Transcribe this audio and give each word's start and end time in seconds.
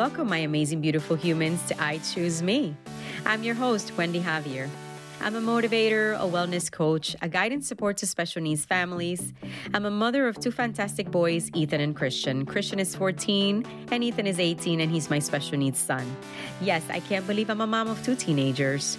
Welcome, 0.00 0.30
my 0.30 0.38
amazing, 0.38 0.80
beautiful 0.80 1.14
humans, 1.14 1.62
to 1.68 1.78
I 1.78 1.98
Choose 1.98 2.42
Me. 2.42 2.74
I'm 3.26 3.42
your 3.42 3.54
host, 3.54 3.92
Wendy 3.98 4.18
Javier. 4.18 4.66
I'm 5.20 5.36
a 5.36 5.42
motivator, 5.42 6.16
a 6.16 6.24
wellness 6.24 6.72
coach, 6.72 7.14
a 7.20 7.28
guidance 7.28 7.68
support 7.68 7.98
to 7.98 8.06
special 8.06 8.40
needs 8.40 8.64
families. 8.64 9.34
I'm 9.74 9.84
a 9.84 9.90
mother 9.90 10.26
of 10.26 10.40
two 10.40 10.52
fantastic 10.52 11.10
boys, 11.10 11.50
Ethan 11.52 11.82
and 11.82 11.94
Christian. 11.94 12.46
Christian 12.46 12.78
is 12.78 12.96
14 12.96 13.66
and 13.90 14.02
Ethan 14.02 14.26
is 14.26 14.40
18, 14.40 14.80
and 14.80 14.90
he's 14.90 15.10
my 15.10 15.18
special 15.18 15.58
needs 15.58 15.78
son. 15.78 16.16
Yes, 16.62 16.82
I 16.88 17.00
can't 17.00 17.26
believe 17.26 17.50
I'm 17.50 17.60
a 17.60 17.66
mom 17.66 17.88
of 17.88 18.02
two 18.02 18.16
teenagers. 18.16 18.96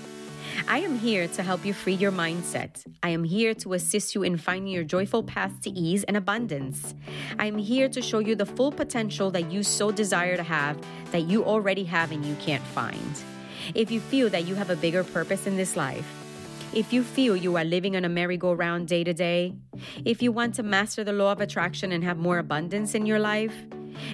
I 0.68 0.80
am 0.80 0.98
here 0.98 1.28
to 1.28 1.44
help 1.44 1.66
you 1.66 1.74
free 1.74 1.94
your 1.94 2.12
mindset. 2.12 2.86
I 3.04 3.10
am 3.10 3.24
here 3.24 3.54
to 3.56 3.74
assist 3.74 4.16
you 4.16 4.24
in 4.24 4.38
finding 4.38 4.72
your 4.72 4.84
joyful 4.84 5.24
path 5.24 5.62
to 5.62 5.70
ease 5.70 6.04
and 6.06 6.16
abundance. 6.16 6.94
I 7.40 7.46
am 7.46 7.58
here 7.58 7.90
to 7.90 8.02
show 8.02 8.20
you 8.20 8.36
the 8.36 8.46
full 8.46 8.72
potential 8.72 9.32
that 9.32 9.52
you 9.52 9.64
so 9.64 9.92
desire 9.92 10.38
to 10.38 10.44
have, 10.44 10.78
that 11.12 11.24
you 11.24 11.44
already 11.44 11.84
have 11.86 12.12
and 12.12 12.26
you 12.26 12.36
can't 12.36 12.64
find. 12.64 13.24
If 13.76 13.92
you 13.92 14.00
feel 14.00 14.30
that 14.30 14.48
you 14.48 14.56
have 14.56 14.70
a 14.70 14.76
bigger 14.76 15.04
purpose 15.04 15.48
in 15.48 15.58
this 15.58 15.76
life, 15.76 16.08
if 16.74 16.94
you 16.94 17.04
feel 17.04 17.36
you 17.36 17.58
are 17.58 17.66
living 17.66 17.96
on 17.98 18.06
a 18.06 18.10
merry-go-round 18.10 18.88
day 18.88 19.04
to 19.04 19.14
day, 19.14 19.54
if 20.06 20.22
you 20.22 20.32
want 20.32 20.56
to 20.56 20.64
master 20.64 21.04
the 21.04 21.12
law 21.12 21.34
of 21.34 21.42
attraction 21.42 21.92
and 21.92 22.04
have 22.04 22.18
more 22.18 22.38
abundance 22.38 22.96
in 22.96 23.06
your 23.06 23.20
life, 23.20 23.54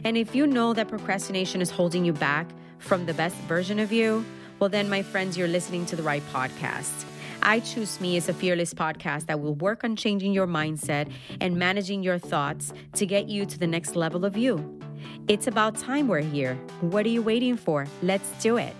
and 0.03 0.17
if 0.17 0.33
you 0.33 0.47
know 0.47 0.73
that 0.73 0.87
procrastination 0.87 1.61
is 1.61 1.69
holding 1.69 2.03
you 2.03 2.13
back 2.13 2.49
from 2.79 3.05
the 3.05 3.13
best 3.13 3.35
version 3.47 3.79
of 3.79 3.91
you, 3.91 4.25
well, 4.59 4.69
then, 4.69 4.89
my 4.89 5.03
friends, 5.03 5.37
you're 5.37 5.47
listening 5.47 5.85
to 5.87 5.95
the 5.95 6.03
right 6.03 6.23
podcast. 6.33 7.05
I 7.43 7.59
Choose 7.59 8.01
Me 8.01 8.17
is 8.17 8.27
a 8.29 8.33
fearless 8.33 8.73
podcast 8.73 9.27
that 9.27 9.39
will 9.39 9.55
work 9.55 9.83
on 9.83 9.95
changing 9.95 10.33
your 10.33 10.47
mindset 10.47 11.11
and 11.39 11.55
managing 11.55 12.01
your 12.01 12.17
thoughts 12.17 12.73
to 12.93 13.05
get 13.05 13.27
you 13.27 13.45
to 13.45 13.59
the 13.59 13.67
next 13.67 13.95
level 13.95 14.25
of 14.25 14.35
you. 14.35 14.79
It's 15.27 15.47
about 15.47 15.75
time 15.75 16.07
we're 16.07 16.21
here. 16.21 16.55
What 16.81 17.05
are 17.05 17.09
you 17.09 17.21
waiting 17.21 17.55
for? 17.55 17.85
Let's 18.01 18.29
do 18.41 18.57
it. 18.57 18.73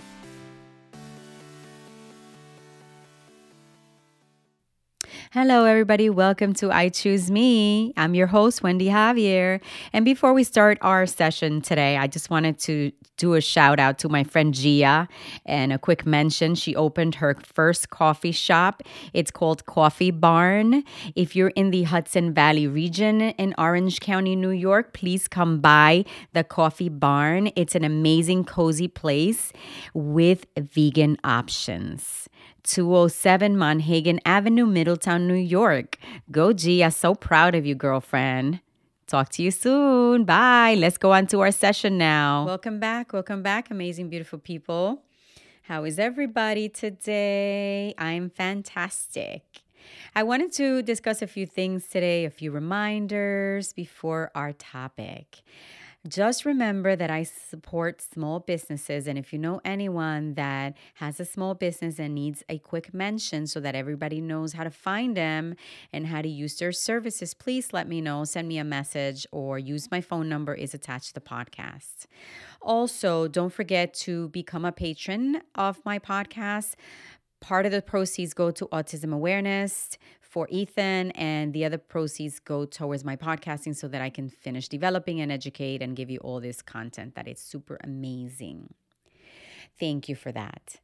Hello, 5.40 5.66
everybody. 5.66 6.10
Welcome 6.10 6.54
to 6.56 6.72
I 6.72 6.90
Choose 6.90 7.30
Me. 7.30 7.94
I'm 7.96 8.16
your 8.16 8.26
host, 8.26 8.64
Wendy 8.64 8.88
Javier. 8.88 9.62
And 9.94 10.04
before 10.04 10.34
we 10.34 10.44
start 10.44 10.80
our 10.82 11.06
session 11.06 11.62
today, 11.62 11.96
I 11.96 12.08
just 12.08 12.32
wanted 12.32 12.58
to 12.62 12.92
do 13.18 13.36
a 13.36 13.42
shout 13.42 13.80
out 13.80 14.00
to 14.00 14.10
my 14.10 14.24
friend 14.24 14.52
Gia 14.52 15.08
and 15.46 15.72
a 15.72 15.78
quick 15.78 16.08
mention. 16.08 16.56
She 16.56 16.76
opened 16.76 17.14
her 17.16 17.38
first 17.44 17.92
coffee 17.92 18.32
shop. 18.32 18.82
It's 19.14 19.30
called 19.30 19.68
Coffee 19.68 20.10
Barn. 20.10 20.84
If 21.16 21.36
you're 21.36 21.50
in 21.50 21.70
the 21.70 21.84
Hudson 21.84 22.34
Valley 22.34 22.66
region 22.66 23.22
in 23.22 23.54
Orange 23.60 24.00
County, 24.00 24.36
New 24.36 24.50
York, 24.50 24.94
please 24.94 25.28
come 25.28 25.60
by 25.60 26.06
the 26.34 26.44
Coffee 26.44 26.90
Barn. 26.90 27.52
It's 27.56 27.76
an 27.76 27.84
amazing, 27.84 28.46
cozy 28.46 28.88
place 28.88 29.54
with 29.94 30.48
vegan 30.58 31.18
options. 31.24 32.27
207 32.68 33.56
Monhagen 33.56 34.20
Avenue, 34.26 34.66
Middletown, 34.66 35.26
New 35.28 35.34
York. 35.34 35.98
Go, 36.30 36.52
G. 36.52 36.84
I'm 36.84 36.92
so 36.92 37.16
proud 37.16 37.56
of 37.56 37.66
you, 37.66 37.76
girlfriend. 37.76 38.60
Talk 39.08 39.30
to 39.30 39.42
you 39.42 39.52
soon. 39.52 40.26
Bye. 40.26 40.76
Let's 40.78 40.98
go 40.98 41.14
on 41.14 41.28
to 41.28 41.40
our 41.40 41.52
session 41.52 41.98
now. 41.98 42.46
Welcome 42.46 42.80
back. 42.80 43.14
Welcome 43.14 43.42
back, 43.42 43.72
amazing, 43.72 44.10
beautiful 44.10 44.38
people. 44.38 45.04
How 45.64 45.86
is 45.86 45.98
everybody 45.98 46.68
today? 46.68 47.94
I'm 47.98 48.30
fantastic. 48.30 49.44
I 50.14 50.24
wanted 50.24 50.52
to 50.54 50.82
discuss 50.82 51.22
a 51.22 51.28
few 51.28 51.46
things 51.46 51.88
today, 51.88 52.26
a 52.26 52.30
few 52.30 52.52
reminders 52.52 53.72
before 53.72 54.30
our 54.36 54.52
topic. 54.52 55.42
Just 56.08 56.46
remember 56.46 56.96
that 56.96 57.10
I 57.10 57.24
support 57.24 58.02
small 58.02 58.40
businesses. 58.40 59.08
And 59.08 59.18
if 59.18 59.34
you 59.34 59.40
know 59.40 59.60
anyone 59.66 60.36
that 60.36 60.78
has 60.96 61.20
a 61.20 61.26
small 61.26 61.54
business 61.54 62.00
and 62.00 62.14
needs 62.14 62.44
a 62.48 62.60
quick 62.60 62.94
mention 62.94 63.48
so 63.48 63.60
that 63.60 63.76
everybody 63.76 64.22
knows 64.22 64.54
how 64.54 64.64
to 64.64 64.70
find 64.70 65.18
them 65.18 65.56
and 65.92 66.08
how 66.08 66.22
to 66.22 66.30
use 66.30 66.58
their 66.58 66.72
services, 66.72 67.34
please 67.34 67.74
let 67.74 67.90
me 67.90 68.00
know. 68.00 68.24
Send 68.24 68.48
me 68.48 68.58
a 68.58 68.64
message 68.64 69.26
or 69.32 69.60
use 69.60 69.92
my 69.92 70.00
phone 70.00 70.30
number 70.30 70.54
is 70.54 70.74
attached 70.74 71.10
to 71.10 71.14
the 71.16 71.22
podcast. 71.22 72.06
Also, 72.62 73.28
don't 73.28 73.52
forget 73.52 73.94
to 73.96 74.30
become 74.30 74.66
a 74.66 74.72
patron 74.72 75.42
of 75.56 75.84
my 75.84 76.00
podcast. 76.00 76.76
Part 77.40 77.66
of 77.66 77.72
the 77.72 77.82
proceeds 77.82 78.34
go 78.34 78.50
to 78.52 78.66
autism 78.68 79.14
awareness 79.14 79.98
for 80.38 80.48
Ethan, 80.52 81.10
and 81.14 81.52
the 81.52 81.66
other 81.66 81.80
proceeds 81.80 82.38
go 82.38 82.64
towards 82.64 83.04
my 83.04 83.16
podcasting 83.16 83.76
so 83.76 83.88
that 83.88 84.04
I 84.04 84.12
can 84.12 84.30
finish 84.30 84.68
developing 84.68 85.20
and 85.20 85.32
educate 85.32 85.82
and 85.82 85.96
give 85.96 86.12
you 86.12 86.20
all 86.20 86.40
this 86.40 86.62
content 86.62 87.16
that 87.16 87.28
is 87.28 87.40
super 87.40 87.80
amazing. 87.84 88.76
Thank 89.80 90.08
you 90.08 90.14
for 90.14 90.32
that. 90.32 90.76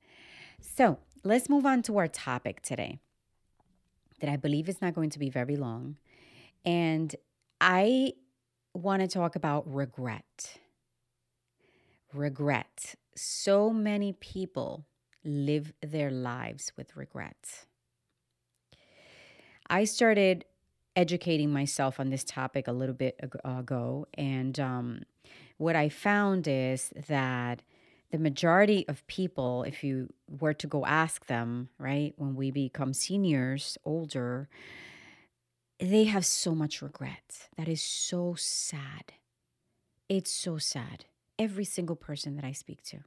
So 0.59 0.97
let's 1.23 1.49
move 1.49 1.67
on 1.67 1.83
to 1.83 1.99
our 1.99 2.07
topic 2.07 2.63
today 2.63 2.97
that 4.21 4.29
I 4.31 4.37
believe 4.37 4.67
is 4.67 4.81
not 4.81 4.95
going 4.95 5.11
to 5.11 5.19
be 5.19 5.29
very 5.29 5.55
long. 5.55 5.97
And 6.65 7.15
I 7.61 8.13
want 8.73 9.03
to 9.03 9.07
talk 9.07 9.35
about 9.35 9.71
regret. 9.71 10.57
Regret. 12.11 12.95
So 13.15 13.69
many 13.69 14.13
people 14.13 14.87
live 15.23 15.73
their 15.83 16.09
lives 16.09 16.71
with 16.75 16.97
regret. 16.97 17.67
I 19.73 19.85
started 19.85 20.45
educating 20.95 21.51
myself 21.51 21.99
on 21.99 22.11
this 22.11 22.23
topic 22.23 22.67
a 22.67 22.71
little 22.71 22.93
bit 22.93 23.19
ago, 23.43 24.05
and 24.13 24.59
um, 24.59 25.01
what 25.57 25.75
I 25.75 25.89
found 25.89 26.47
is 26.47 26.93
that 27.07 27.63
the 28.11 28.19
majority 28.19 28.85
of 28.87 29.05
people, 29.07 29.63
if 29.63 29.83
you 29.83 30.13
were 30.29 30.53
to 30.53 30.67
go 30.67 30.85
ask 30.85 31.25
them, 31.25 31.69
right, 31.79 32.13
when 32.17 32.35
we 32.35 32.51
become 32.51 32.93
seniors, 32.93 33.79
older, 33.83 34.47
they 35.79 36.03
have 36.03 36.23
so 36.23 36.53
much 36.53 36.83
regret. 36.83 37.49
That 37.57 37.67
is 37.67 37.81
so 37.81 38.35
sad. 38.37 39.13
It's 40.07 40.31
so 40.31 40.59
sad. 40.59 41.05
Every 41.39 41.65
single 41.65 41.95
person 41.95 42.35
that 42.35 42.45
I 42.45 42.51
speak 42.51 42.83
to. 42.83 42.99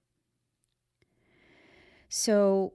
So, 2.09 2.73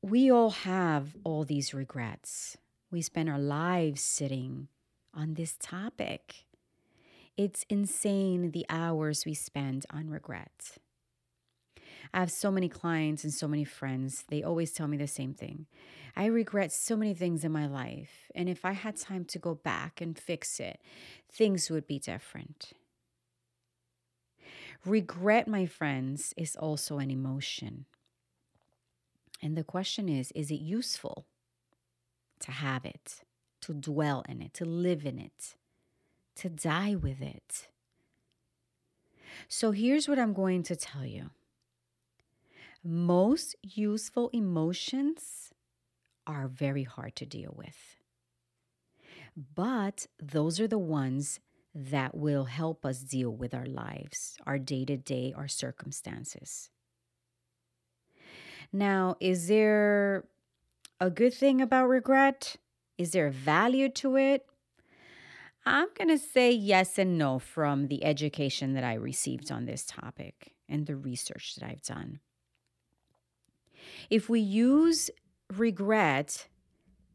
we 0.00 0.30
all 0.30 0.50
have 0.50 1.14
all 1.24 1.44
these 1.44 1.74
regrets. 1.74 2.56
We 2.90 3.02
spend 3.02 3.28
our 3.28 3.38
lives 3.38 4.00
sitting 4.00 4.68
on 5.12 5.34
this 5.34 5.56
topic. 5.60 6.46
It's 7.36 7.64
insane 7.68 8.50
the 8.52 8.64
hours 8.70 9.26
we 9.26 9.34
spend 9.34 9.84
on 9.90 10.08
regret. 10.08 10.78
I 12.14 12.20
have 12.20 12.30
so 12.30 12.50
many 12.50 12.68
clients 12.68 13.24
and 13.24 13.32
so 13.32 13.46
many 13.46 13.64
friends. 13.64 14.24
They 14.28 14.42
always 14.42 14.72
tell 14.72 14.88
me 14.88 14.96
the 14.96 15.06
same 15.06 15.34
thing. 15.34 15.66
I 16.16 16.26
regret 16.26 16.72
so 16.72 16.96
many 16.96 17.12
things 17.12 17.44
in 17.44 17.52
my 17.52 17.66
life. 17.66 18.30
And 18.34 18.48
if 18.48 18.64
I 18.64 18.72
had 18.72 18.96
time 18.96 19.24
to 19.26 19.38
go 19.38 19.54
back 19.54 20.00
and 20.00 20.18
fix 20.18 20.58
it, 20.58 20.80
things 21.30 21.70
would 21.70 21.86
be 21.86 21.98
different. 21.98 22.72
Regret, 24.84 25.46
my 25.46 25.66
friends, 25.66 26.32
is 26.36 26.56
also 26.56 26.98
an 26.98 27.10
emotion. 27.10 27.84
And 29.42 29.56
the 29.56 29.64
question 29.64 30.08
is 30.08 30.32
is 30.32 30.50
it 30.50 30.60
useful? 30.60 31.26
To 32.40 32.50
have 32.50 32.84
it, 32.84 33.22
to 33.62 33.74
dwell 33.74 34.24
in 34.28 34.42
it, 34.42 34.54
to 34.54 34.64
live 34.64 35.04
in 35.04 35.18
it, 35.18 35.56
to 36.36 36.48
die 36.48 36.94
with 36.94 37.20
it. 37.20 37.68
So 39.48 39.70
here's 39.70 40.08
what 40.08 40.18
I'm 40.18 40.32
going 40.32 40.62
to 40.64 40.76
tell 40.76 41.04
you 41.04 41.30
most 42.84 43.56
useful 43.62 44.30
emotions 44.32 45.52
are 46.26 46.48
very 46.48 46.84
hard 46.84 47.16
to 47.16 47.26
deal 47.26 47.52
with. 47.56 47.96
But 49.54 50.06
those 50.20 50.60
are 50.60 50.68
the 50.68 50.78
ones 50.78 51.40
that 51.74 52.16
will 52.16 52.44
help 52.44 52.84
us 52.84 53.00
deal 53.00 53.30
with 53.30 53.54
our 53.54 53.66
lives, 53.66 54.36
our 54.46 54.58
day 54.58 54.84
to 54.84 54.96
day, 54.96 55.32
our 55.36 55.48
circumstances. 55.48 56.70
Now, 58.72 59.16
is 59.20 59.48
there 59.48 60.24
a 61.00 61.10
good 61.10 61.34
thing 61.34 61.60
about 61.60 61.88
regret? 61.88 62.56
Is 62.96 63.12
there 63.12 63.30
value 63.30 63.88
to 63.90 64.16
it? 64.16 64.46
I'm 65.64 65.88
going 65.96 66.08
to 66.08 66.18
say 66.18 66.50
yes 66.50 66.98
and 66.98 67.18
no 67.18 67.38
from 67.38 67.88
the 67.88 68.04
education 68.04 68.74
that 68.74 68.84
I 68.84 68.94
received 68.94 69.52
on 69.52 69.66
this 69.66 69.84
topic 69.84 70.54
and 70.68 70.86
the 70.86 70.96
research 70.96 71.56
that 71.56 71.68
I've 71.68 71.82
done. 71.82 72.20
If 74.10 74.28
we 74.28 74.40
use 74.40 75.10
regret 75.56 76.48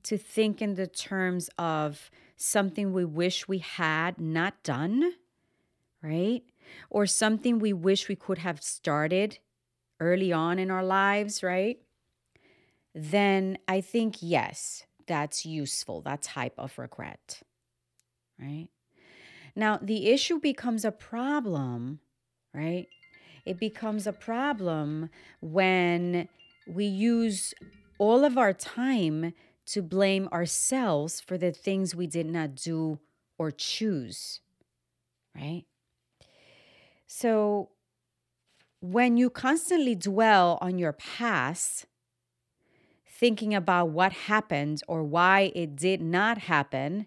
to 0.04 0.18
think 0.18 0.62
in 0.62 0.76
the 0.76 0.88
terms 0.88 1.50
of 1.58 2.10
something 2.36 2.94
we 2.94 3.06
wish 3.06 3.48
we 3.48 3.60
had 3.60 4.20
not 4.20 4.62
done, 4.64 5.14
right? 6.02 6.44
Or 6.90 7.06
something 7.06 7.60
we 7.60 7.74
wish 7.74 8.08
we 8.08 8.16
could 8.16 8.40
have 8.40 8.62
started 8.62 9.40
early 10.00 10.32
on 10.32 10.60
in 10.60 10.70
our 10.70 10.84
lives, 10.84 11.42
right? 11.42 11.80
Then 12.94 13.58
I 13.68 13.82
think, 13.82 14.18
yes, 14.22 14.86
that's 15.08 15.46
useful, 15.46 16.02
that 16.02 16.22
type 16.22 16.54
of 16.58 16.78
regret, 16.78 17.42
right? 18.40 18.68
Now, 19.56 19.80
the 19.82 20.10
issue 20.10 20.40
becomes 20.40 20.86
a 20.86 20.92
problem, 20.92 22.00
right? 22.54 22.88
it 23.46 23.60
becomes 23.60 24.08
a 24.08 24.14
problem 24.14 25.10
when 25.42 26.28
we 26.68 26.86
use 26.86 27.54
all 27.98 28.24
of 28.24 28.38
our 28.38 28.54
time 28.54 29.34
to 29.66 29.82
blame 29.82 30.28
ourselves 30.32 31.20
for 31.20 31.38
the 31.38 31.52
things 31.52 31.96
we 31.96 32.08
did 32.08 32.26
not 32.26 32.56
do 32.56 33.00
or 33.38 33.52
choose, 33.52 34.40
right? 35.36 35.66
So, 37.08 37.70
when 38.82 39.16
you 39.16 39.30
constantly 39.30 39.96
dwell 39.96 40.58
on 40.62 40.78
your 40.78 40.92
past, 40.94 41.86
thinking 43.24 43.56
about 43.56 43.88
what 43.88 44.12
happened 44.12 44.82
or 44.86 45.02
why 45.02 45.50
it 45.56 45.78
did 45.78 46.02
not 46.02 46.40
happen, 46.40 47.06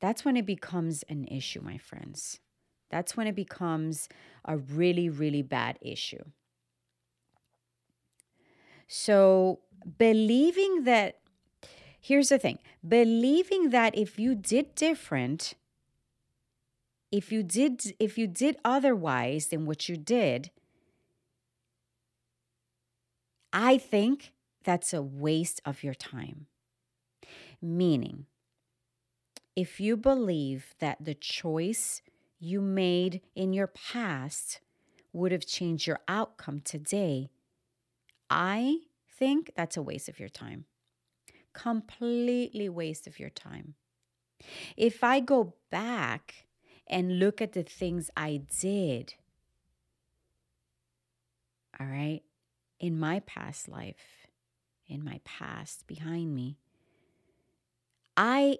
that's 0.00 0.24
when 0.24 0.38
it 0.38 0.46
becomes 0.46 1.04
an 1.10 1.26
issue, 1.26 1.60
my 1.60 1.76
friends. 1.76 2.40
That's 2.88 3.14
when 3.14 3.26
it 3.26 3.34
becomes 3.34 4.08
a 4.46 4.56
really, 4.56 5.10
really 5.10 5.42
bad 5.42 5.78
issue. 5.82 6.24
So, 8.88 9.58
believing 9.98 10.84
that, 10.84 11.18
here's 12.00 12.30
the 12.30 12.38
thing 12.38 12.58
believing 12.88 13.68
that 13.68 13.94
if 13.94 14.18
you 14.18 14.34
did 14.34 14.74
different, 14.74 15.52
if 17.10 17.30
you 17.30 17.42
did 17.42 17.94
if 17.98 18.16
you 18.16 18.26
did 18.26 18.56
otherwise 18.64 19.48
than 19.48 19.66
what 19.66 19.90
you 19.90 19.96
did 19.98 20.50
i 23.52 23.76
think 23.76 24.32
that's 24.64 24.92
a 24.92 25.02
waste 25.02 25.60
of 25.64 25.82
your 25.82 25.94
time 25.94 26.46
meaning 27.60 28.26
if 29.54 29.80
you 29.80 29.96
believe 29.96 30.74
that 30.78 31.04
the 31.04 31.14
choice 31.14 32.02
you 32.38 32.60
made 32.60 33.20
in 33.34 33.52
your 33.52 33.66
past 33.66 34.60
would 35.12 35.30
have 35.30 35.46
changed 35.46 35.86
your 35.86 36.00
outcome 36.08 36.60
today 36.60 37.28
i 38.30 38.76
think 39.18 39.52
that's 39.56 39.76
a 39.76 39.82
waste 39.82 40.08
of 40.08 40.18
your 40.18 40.28
time 40.28 40.64
completely 41.52 42.68
waste 42.68 43.06
of 43.06 43.18
your 43.18 43.30
time 43.30 43.74
if 44.76 45.04
i 45.04 45.20
go 45.20 45.54
back 45.70 46.46
and 46.92 47.18
look 47.18 47.40
at 47.40 47.52
the 47.52 47.62
things 47.62 48.10
I 48.16 48.42
did. 48.60 49.14
All 51.80 51.86
right. 51.86 52.20
In 52.78 52.98
my 52.98 53.20
past 53.20 53.68
life, 53.68 54.21
in 54.88 55.04
my 55.04 55.20
past 55.24 55.86
behind 55.86 56.34
me, 56.34 56.56
I 58.16 58.58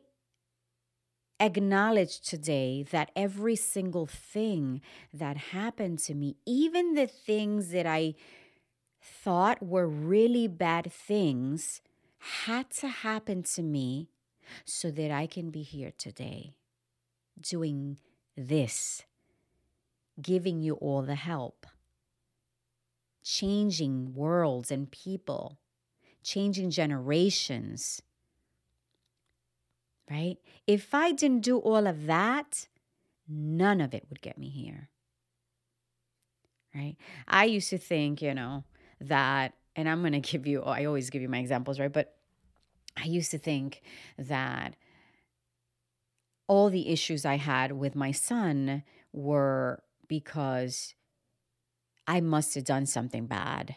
acknowledge 1.39 2.21
today 2.21 2.85
that 2.91 3.11
every 3.17 3.57
single 3.57 4.07
thing 4.07 4.81
that 5.13 5.37
happened 5.37 5.99
to 5.99 6.15
me, 6.15 6.37
even 6.47 6.95
the 6.95 7.07
things 7.07 7.71
that 7.71 7.87
I 7.87 8.15
thought 9.01 9.63
were 9.63 9.89
really 9.89 10.47
bad 10.47 10.93
things, 10.93 11.81
had 12.19 12.71
to 12.71 12.89
happen 12.89 13.43
to 13.43 13.63
me 13.63 14.09
so 14.65 14.91
that 14.93 15.11
I 15.11 15.27
can 15.27 15.51
be 15.51 15.63
here 15.63 15.93
today 15.97 16.55
doing 17.41 17.99
this, 18.37 19.03
giving 20.21 20.61
you 20.61 20.75
all 20.75 21.03
the 21.03 21.17
help, 21.17 21.67
changing 23.25 24.15
worlds 24.15 24.71
and 24.71 24.91
people, 24.91 25.59
changing 26.23 26.71
generations. 26.71 28.03
Right? 30.11 30.37
If 30.67 30.95
I 30.95 31.13
didn't 31.13 31.41
do 31.41 31.59
all 31.59 31.87
of 31.87 32.07
that, 32.07 32.69
none 33.29 33.81
of 33.81 33.95
it 33.95 34.07
would 34.11 34.21
get 34.21 34.37
me 34.37 34.49
here. 34.49 34.89
Right? 36.75 36.97
I 37.29 37.45
used 37.45 37.71
to 37.71 37.79
think, 37.79 38.23
you 38.23 38.35
know, 38.35 38.65
that, 39.01 39.55
and 39.77 39.89
I'm 39.89 40.01
going 40.01 40.13
to 40.13 40.21
give 40.21 40.47
you, 40.47 40.63
I 40.63 40.85
always 40.85 41.11
give 41.11 41.23
you 41.23 41.29
my 41.29 41.39
examples, 41.39 41.79
right? 41.79 41.93
But 41.93 42.15
I 42.97 43.05
used 43.05 43.31
to 43.31 43.39
think 43.39 43.83
that 44.19 44.77
all 46.47 46.69
the 46.69 46.91
issues 46.91 47.25
I 47.25 47.37
had 47.37 47.73
with 47.73 47.95
my 47.95 48.13
son 48.13 48.83
were 49.13 49.83
because 50.09 50.95
I 52.07 52.21
must 52.21 52.55
have 52.55 52.65
done 52.65 52.85
something 52.87 53.27
bad. 53.27 53.77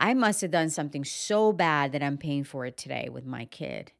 I 0.00 0.14
must 0.14 0.40
have 0.40 0.50
done 0.50 0.70
something 0.70 1.04
so 1.04 1.52
bad 1.52 1.92
that 1.92 2.02
I'm 2.02 2.18
paying 2.18 2.44
for 2.44 2.66
it 2.66 2.76
today 2.76 3.08
with 3.10 3.26
my 3.26 3.44
kid 3.44 3.92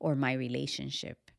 or 0.00 0.16
my 0.16 0.32
relationship. 0.32 1.30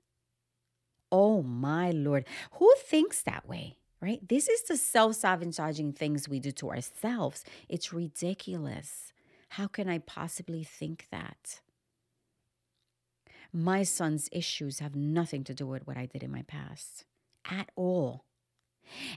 Oh 1.12 1.42
my 1.42 1.92
Lord. 1.92 2.26
Who 2.54 2.74
thinks 2.78 3.24
that 3.24 3.48
way, 3.48 3.80
right? 4.00 4.20
This 4.28 4.48
is 4.48 4.64
the 4.64 4.78
self 4.78 5.16
sabotaging 5.16 5.94
things 5.94 6.30
we 6.30 6.40
do 6.40 6.52
to 6.52 6.70
ourselves. 6.70 7.44
It's 7.68 7.92
ridiculous. 7.92 9.14
How 9.50 9.68
can 9.68 9.90
I 9.90 9.98
possibly 10.00 10.64
think 10.64 11.08
that? 11.12 11.62
my 13.54 13.84
son's 13.84 14.30
issues 14.32 14.80
have 14.80 14.96
nothing 14.96 15.44
to 15.46 15.54
do 15.54 15.66
with 15.66 15.88
what 15.88 15.98
I 15.98 16.06
did 16.06 16.24
in 16.24 16.32
my 16.32 16.44
past 16.44 17.06
at 17.50 17.72
all. 17.76 18.27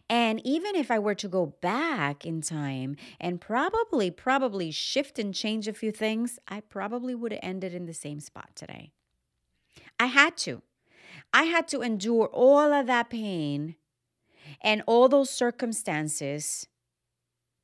And 0.09 0.41
even 0.45 0.75
if 0.77 0.91
I 0.91 0.99
were 0.99 1.15
to 1.15 1.29
go 1.29 1.55
back 1.61 2.25
in 2.25 2.41
time 2.41 2.97
and 3.21 3.41
probably, 3.41 4.11
probably 4.11 4.71
shift 4.71 5.19
and 5.19 5.35
change 5.35 5.69
a 5.69 5.73
few 5.73 5.93
things, 5.93 6.39
I 6.49 6.61
probably 6.61 7.15
would 7.15 7.33
have 7.33 7.41
ended 7.43 7.75
in 7.75 7.87
the 7.87 7.95
same 7.95 8.21
spot 8.21 8.51
today. 8.55 8.93
I 9.99 10.07
had 10.07 10.37
to. 10.39 10.63
I 11.33 11.45
had 11.45 11.69
to 11.69 11.83
endure 11.83 12.27
all 12.27 12.73
of 12.73 12.87
that 12.87 13.11
pain 13.11 13.77
and 14.61 14.83
all 14.87 15.09
those 15.09 15.31
circumstances 15.31 16.67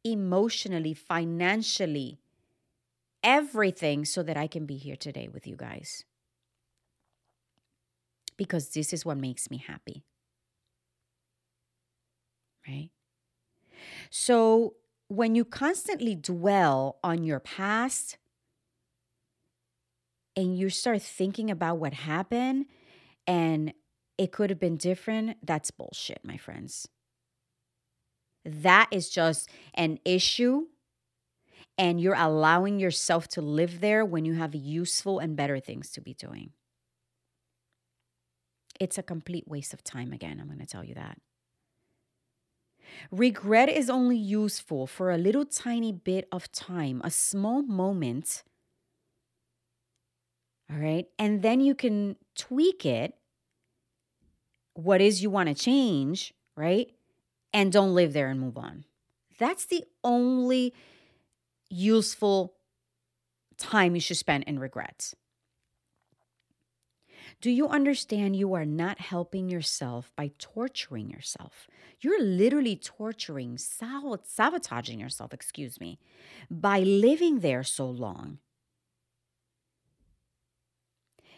emotionally, 0.04 0.94
financially, 0.94 2.20
everything 3.22 4.04
so 4.04 4.22
that 4.22 4.36
I 4.36 4.46
can 4.46 4.66
be 4.66 4.76
here 4.76 4.96
today 4.96 5.28
with 5.28 5.46
you 5.46 5.56
guys 5.56 6.04
because 8.36 8.68
this 8.70 8.92
is 8.92 9.04
what 9.04 9.16
makes 9.16 9.50
me 9.50 9.58
happy. 9.58 10.04
Right? 12.66 12.90
So 14.10 14.74
when 15.08 15.34
you 15.34 15.44
constantly 15.44 16.14
dwell 16.14 16.98
on 17.04 17.24
your 17.24 17.40
past 17.40 18.18
and 20.34 20.58
you 20.58 20.68
start 20.70 21.02
thinking 21.02 21.50
about 21.50 21.78
what 21.78 21.94
happened 21.94 22.66
and 23.26 23.72
it 24.18 24.32
could 24.32 24.50
have 24.50 24.58
been 24.58 24.76
different, 24.76 25.36
that's 25.42 25.70
bullshit, 25.70 26.20
my 26.24 26.36
friends. 26.36 26.88
That 28.44 28.88
is 28.90 29.08
just 29.10 29.50
an 29.74 29.98
issue 30.04 30.66
and 31.78 32.00
you're 32.00 32.14
allowing 32.14 32.80
yourself 32.80 33.28
to 33.28 33.40
live 33.42 33.80
there 33.80 34.04
when 34.04 34.24
you 34.24 34.34
have 34.34 34.54
useful 34.54 35.18
and 35.18 35.36
better 35.36 35.60
things 35.60 35.90
to 35.90 36.00
be 36.00 36.14
doing 36.14 36.52
it's 38.80 38.98
a 38.98 39.02
complete 39.02 39.48
waste 39.48 39.72
of 39.72 39.82
time 39.82 40.12
again. 40.12 40.38
I'm 40.40 40.46
going 40.46 40.58
to 40.58 40.66
tell 40.66 40.84
you 40.84 40.94
that. 40.94 41.18
Regret 43.10 43.68
is 43.68 43.90
only 43.90 44.16
useful 44.16 44.86
for 44.86 45.10
a 45.10 45.18
little 45.18 45.44
tiny 45.44 45.92
bit 45.92 46.28
of 46.32 46.50
time, 46.52 47.00
a 47.04 47.10
small 47.10 47.62
moment. 47.62 48.42
All 50.70 50.78
right. 50.78 51.06
And 51.18 51.42
then 51.42 51.60
you 51.60 51.74
can 51.74 52.16
tweak 52.34 52.84
it. 52.84 53.14
What 54.74 55.00
is 55.00 55.22
you 55.22 55.30
want 55.30 55.48
to 55.48 55.54
change, 55.54 56.34
right? 56.56 56.90
And 57.52 57.72
don't 57.72 57.94
live 57.94 58.12
there 58.12 58.28
and 58.28 58.40
move 58.40 58.58
on. 58.58 58.84
That's 59.38 59.66
the 59.66 59.84
only 60.02 60.74
useful 61.70 62.54
time 63.56 63.94
you 63.94 64.00
should 64.00 64.16
spend 64.16 64.44
in 64.44 64.58
regrets. 64.58 65.14
Do 67.40 67.50
you 67.50 67.68
understand 67.68 68.34
you 68.34 68.54
are 68.54 68.64
not 68.64 68.98
helping 68.98 69.48
yourself 69.48 70.10
by 70.16 70.30
torturing 70.38 71.10
yourself? 71.10 71.68
You're 72.00 72.22
literally 72.22 72.76
torturing, 72.76 73.58
sabotaging 73.58 75.00
yourself, 75.00 75.34
excuse 75.34 75.78
me, 75.78 75.98
by 76.50 76.80
living 76.80 77.40
there 77.40 77.62
so 77.62 77.86
long. 77.86 78.38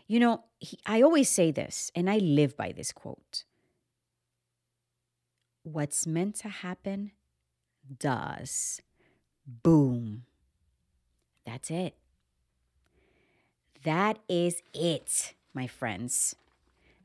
You 0.07 0.21
know, 0.21 0.45
he, 0.59 0.79
I 0.87 1.03
always 1.03 1.29
say 1.29 1.51
this, 1.51 1.91
and 1.95 2.09
I 2.09 2.19
live 2.19 2.57
by 2.57 2.73
this 2.73 2.93
quote 2.93 3.45
What's 5.65 6.07
meant 6.07 6.37
to 6.37 6.49
happen 6.49 7.13
does. 7.99 8.81
Boom. 9.47 10.25
That's 11.45 11.71
it. 11.71 11.97
That 13.85 14.19
is 14.29 14.63
it 14.75 15.35
my 15.59 15.67
friends. 15.67 16.37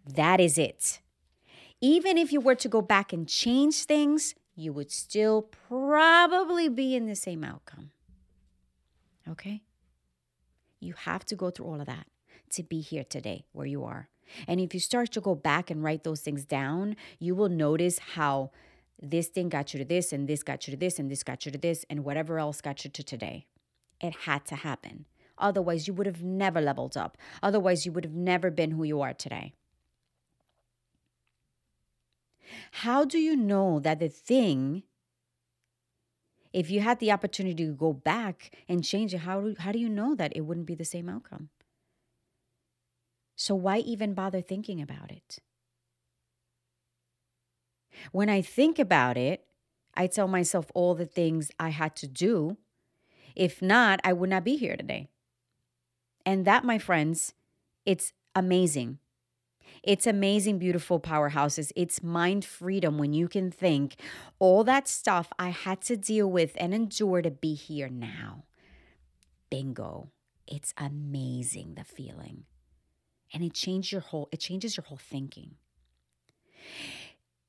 That 0.05 0.39
is 0.39 0.57
it. 0.57 0.99
Even 1.81 2.17
if 2.23 2.31
you 2.31 2.39
were 2.39 2.59
to 2.63 2.69
go 2.69 2.81
back 2.81 3.11
and 3.11 3.27
change 3.27 3.77
things, 3.85 4.35
you 4.55 4.71
would 4.73 4.91
still 4.91 5.41
probably 5.69 6.69
be 6.69 6.95
in 6.95 7.07
the 7.07 7.15
same 7.15 7.43
outcome. 7.43 7.89
Okay? 9.27 9.63
You 10.79 10.93
have 11.09 11.25
to 11.25 11.35
go 11.35 11.49
through 11.49 11.65
all 11.65 11.81
of 11.81 11.87
that 11.87 12.05
to 12.51 12.61
be 12.63 12.81
here 12.81 13.03
today 13.03 13.45
where 13.53 13.65
you 13.65 13.83
are. 13.83 14.09
And 14.47 14.59
if 14.59 14.73
you 14.73 14.79
start 14.79 15.11
to 15.13 15.21
go 15.21 15.35
back 15.35 15.71
and 15.71 15.83
write 15.83 16.03
those 16.03 16.21
things 16.21 16.45
down, 16.45 16.95
you 17.19 17.33
will 17.35 17.49
notice 17.49 17.97
how 18.15 18.51
this 19.01 19.27
thing 19.27 19.49
got 19.49 19.73
you 19.73 19.79
to 19.79 19.85
this, 19.85 20.13
and 20.13 20.27
this 20.29 20.43
got 20.43 20.67
you 20.67 20.71
to 20.71 20.79
this, 20.79 20.99
and 20.99 21.09
this 21.11 21.23
got 21.23 21.45
you 21.45 21.51
to 21.51 21.57
this, 21.57 21.85
and 21.89 22.05
whatever 22.05 22.39
else 22.39 22.61
got 22.61 22.85
you 22.85 22.91
to 22.91 23.03
today. 23.03 23.45
It 23.99 24.13
had 24.27 24.45
to 24.45 24.55
happen. 24.55 25.05
Otherwise, 25.37 25.87
you 25.87 25.93
would 25.93 26.05
have 26.05 26.23
never 26.23 26.61
leveled 26.61 26.95
up. 26.95 27.17
Otherwise, 27.41 27.85
you 27.85 27.91
would 27.91 28.05
have 28.05 28.13
never 28.13 28.51
been 28.51 28.71
who 28.71 28.83
you 28.83 29.01
are 29.01 29.13
today. 29.13 29.53
How 32.71 33.03
do 33.05 33.17
you 33.17 33.35
know 33.35 33.79
that 33.79 33.99
the 33.99 34.09
thing, 34.09 34.83
if 36.51 36.69
you 36.69 36.81
had 36.81 36.99
the 36.99 37.11
opportunity 37.11 37.65
to 37.65 37.71
go 37.71 37.93
back 37.93 38.51
and 38.69 38.83
change 38.83 39.13
it, 39.13 39.19
how 39.19 39.41
do, 39.41 39.55
how 39.57 39.71
do 39.71 39.79
you 39.79 39.89
know 39.89 40.15
that 40.15 40.33
it 40.35 40.41
wouldn't 40.41 40.67
be 40.67 40.75
the 40.75 40.85
same 40.85 41.09
outcome? 41.09 41.49
So, 43.35 43.55
why 43.55 43.79
even 43.79 44.13
bother 44.13 44.41
thinking 44.41 44.81
about 44.81 45.11
it? 45.11 45.39
When 48.11 48.29
I 48.29 48.41
think 48.41 48.79
about 48.79 49.17
it, 49.17 49.45
I 49.95 50.07
tell 50.07 50.27
myself 50.27 50.71
all 50.73 50.95
the 50.95 51.05
things 51.05 51.51
I 51.59 51.69
had 51.69 51.95
to 51.97 52.07
do. 52.07 52.57
If 53.35 53.61
not, 53.61 53.99
I 54.03 54.13
would 54.13 54.29
not 54.29 54.43
be 54.43 54.57
here 54.57 54.75
today. 54.75 55.09
And 56.25 56.45
that, 56.45 56.63
my 56.63 56.77
friends, 56.77 57.33
it's 57.85 58.13
amazing. 58.35 58.99
It's 59.83 60.07
amazing, 60.07 60.59
beautiful 60.59 60.99
powerhouses. 60.99 61.71
It's 61.75 62.01
mind 62.01 62.45
freedom 62.45 62.97
when 62.97 63.11
you 63.13 63.27
can 63.27 63.51
think 63.51 63.95
all 64.39 64.63
that 64.63 64.87
stuff 64.87 65.27
I 65.37 65.49
had 65.49 65.81
to 65.81 65.97
deal 65.97 66.31
with 66.31 66.53
and 66.57 66.73
endure 66.73 67.21
to 67.21 67.31
be 67.31 67.53
here 67.53 67.89
now. 67.89 68.45
Bingo. 69.49 70.09
It's 70.47 70.73
amazing 70.77 71.75
the 71.75 71.83
feeling. 71.83 72.45
And 73.33 73.43
it 73.43 73.53
changes 73.53 73.91
your 73.91 74.01
whole 74.01 74.29
it 74.31 74.39
changes 74.39 74.77
your 74.77 74.83
whole 74.83 74.97
thinking. 74.97 75.55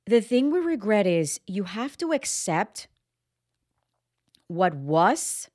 The 0.07 0.21
thing 0.21 0.51
we 0.51 0.59
regret 0.59 1.07
is 1.07 1.41
you 1.47 1.65
have 1.65 1.97
to 1.99 2.13
accept 2.13 2.89
what 4.49 4.75
was 4.75 5.49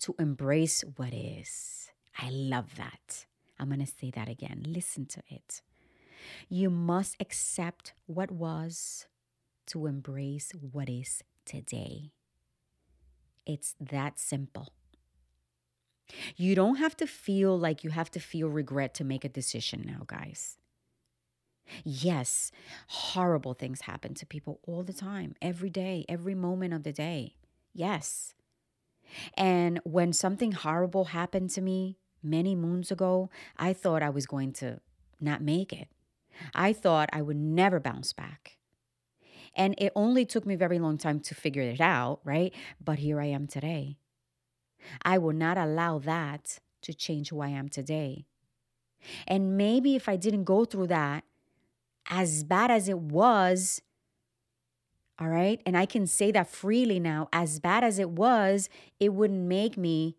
to 0.00 0.14
embrace 0.18 0.82
what 0.96 1.14
is. 1.14 1.79
I 2.20 2.28
love 2.30 2.76
that. 2.76 3.26
I'm 3.58 3.68
going 3.68 3.80
to 3.80 3.86
say 3.86 4.10
that 4.10 4.28
again. 4.28 4.62
Listen 4.66 5.06
to 5.06 5.22
it. 5.28 5.62
You 6.48 6.70
must 6.70 7.16
accept 7.18 7.94
what 8.06 8.30
was 8.30 9.06
to 9.68 9.86
embrace 9.86 10.52
what 10.60 10.88
is 10.88 11.22
today. 11.44 12.12
It's 13.46 13.74
that 13.80 14.18
simple. 14.18 14.72
You 16.36 16.54
don't 16.54 16.76
have 16.76 16.96
to 16.98 17.06
feel 17.06 17.58
like 17.58 17.84
you 17.84 17.90
have 17.90 18.10
to 18.12 18.20
feel 18.20 18.48
regret 18.48 18.94
to 18.94 19.04
make 19.04 19.24
a 19.24 19.28
decision 19.28 19.84
now, 19.86 20.02
guys. 20.06 20.58
Yes, 21.84 22.50
horrible 22.88 23.54
things 23.54 23.82
happen 23.82 24.14
to 24.14 24.26
people 24.26 24.58
all 24.66 24.82
the 24.82 24.92
time, 24.92 25.36
every 25.40 25.70
day, 25.70 26.04
every 26.08 26.34
moment 26.34 26.74
of 26.74 26.82
the 26.82 26.92
day. 26.92 27.34
Yes. 27.72 28.34
And 29.34 29.80
when 29.84 30.12
something 30.12 30.52
horrible 30.52 31.06
happened 31.06 31.50
to 31.50 31.60
me 31.60 31.99
many 32.22 32.54
moons 32.54 32.90
ago, 32.90 33.30
I 33.56 33.72
thought 33.72 34.02
I 34.02 34.10
was 34.10 34.26
going 34.26 34.52
to 34.54 34.80
not 35.20 35.42
make 35.42 35.72
it. 35.72 35.88
I 36.54 36.72
thought 36.72 37.10
I 37.12 37.22
would 37.22 37.36
never 37.36 37.80
bounce 37.80 38.12
back. 38.12 38.58
And 39.56 39.74
it 39.78 39.92
only 39.96 40.24
took 40.24 40.46
me 40.46 40.54
a 40.54 40.58
very 40.58 40.78
long 40.78 40.96
time 40.96 41.20
to 41.20 41.34
figure 41.34 41.62
it 41.62 41.80
out, 41.80 42.20
right? 42.24 42.54
But 42.82 43.00
here 43.00 43.20
I 43.20 43.26
am 43.26 43.46
today. 43.46 43.98
I 45.02 45.18
will 45.18 45.32
not 45.32 45.58
allow 45.58 45.98
that 45.98 46.60
to 46.82 46.94
change 46.94 47.30
who 47.30 47.40
I 47.40 47.48
am 47.48 47.68
today. 47.68 48.26
And 49.26 49.56
maybe 49.56 49.96
if 49.96 50.08
I 50.08 50.16
didn't 50.16 50.44
go 50.44 50.64
through 50.64 50.88
that, 50.88 51.24
as 52.08 52.44
bad 52.44 52.70
as 52.70 52.88
it 52.88 52.98
was, 52.98 53.82
all 55.18 55.28
right, 55.28 55.60
and 55.66 55.76
I 55.76 55.84
can 55.84 56.06
say 56.06 56.30
that 56.32 56.48
freely 56.48 56.98
now, 56.98 57.28
as 57.32 57.60
bad 57.60 57.84
as 57.84 57.98
it 57.98 58.10
was, 58.10 58.68
it 58.98 59.12
wouldn't 59.12 59.46
make 59.46 59.76
me 59.76 60.16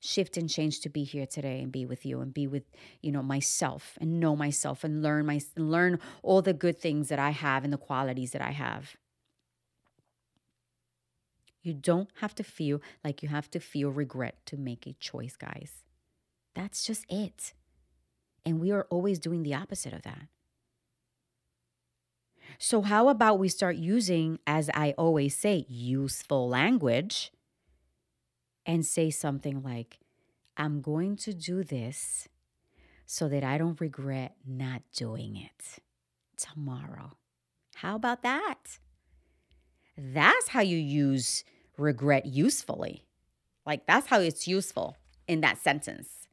shift 0.00 0.36
and 0.36 0.48
change 0.48 0.80
to 0.80 0.88
be 0.88 1.04
here 1.04 1.26
today 1.26 1.60
and 1.60 1.72
be 1.72 1.84
with 1.84 2.06
you 2.06 2.20
and 2.20 2.32
be 2.32 2.46
with 2.46 2.64
you 3.02 3.10
know 3.10 3.22
myself 3.22 3.98
and 4.00 4.20
know 4.20 4.36
myself 4.36 4.84
and 4.84 5.02
learn 5.02 5.26
my 5.26 5.40
learn 5.56 5.98
all 6.22 6.40
the 6.40 6.52
good 6.52 6.78
things 6.78 7.08
that 7.08 7.18
I 7.18 7.30
have 7.30 7.64
and 7.64 7.72
the 7.72 7.78
qualities 7.78 8.32
that 8.32 8.42
I 8.42 8.52
have. 8.52 8.96
You 11.62 11.74
don't 11.74 12.08
have 12.20 12.34
to 12.36 12.44
feel 12.44 12.80
like 13.04 13.22
you 13.22 13.28
have 13.28 13.50
to 13.50 13.60
feel 13.60 13.90
regret 13.90 14.46
to 14.46 14.56
make 14.56 14.86
a 14.86 14.94
choice, 14.94 15.36
guys. 15.36 15.82
That's 16.54 16.84
just 16.84 17.04
it. 17.10 17.52
And 18.46 18.60
we 18.60 18.70
are 18.70 18.86
always 18.90 19.18
doing 19.18 19.42
the 19.42 19.54
opposite 19.54 19.92
of 19.92 20.02
that. 20.02 20.28
So, 22.58 22.82
how 22.82 23.08
about 23.08 23.38
we 23.38 23.48
start 23.48 23.76
using, 23.76 24.38
as 24.46 24.70
I 24.72 24.94
always 24.96 25.36
say, 25.36 25.66
useful 25.68 26.48
language 26.48 27.30
and 28.68 28.84
say 28.84 29.10
something 29.10 29.62
like, 29.62 29.98
I'm 30.56 30.82
going 30.82 31.16
to 31.16 31.32
do 31.32 31.64
this 31.64 32.28
so 33.06 33.26
that 33.28 33.42
I 33.42 33.56
don't 33.56 33.80
regret 33.80 34.36
not 34.46 34.82
doing 34.94 35.36
it 35.36 35.80
tomorrow. 36.36 37.12
How 37.76 37.96
about 37.96 38.22
that? 38.22 38.78
That's 39.96 40.48
how 40.48 40.60
you 40.60 40.76
use 40.76 41.44
regret 41.78 42.26
usefully. 42.26 43.06
Like, 43.64 43.86
that's 43.86 44.08
how 44.08 44.20
it's 44.20 44.46
useful 44.46 44.96
in 45.26 45.40
that 45.40 45.58
sentence. 45.58 46.28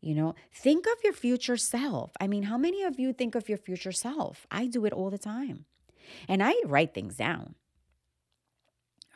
You 0.00 0.14
know, 0.14 0.34
think 0.54 0.86
of 0.86 1.02
your 1.02 1.12
future 1.12 1.56
self. 1.56 2.12
I 2.20 2.28
mean, 2.28 2.44
how 2.44 2.58
many 2.58 2.84
of 2.84 3.00
you 3.00 3.12
think 3.12 3.34
of 3.34 3.48
your 3.48 3.58
future 3.58 3.92
self? 3.92 4.46
I 4.50 4.66
do 4.66 4.84
it 4.84 4.92
all 4.92 5.10
the 5.10 5.18
time. 5.18 5.64
And 6.28 6.42
I 6.42 6.54
write 6.66 6.94
things 6.94 7.16
down. 7.16 7.54